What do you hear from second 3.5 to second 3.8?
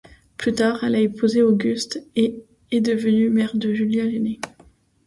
de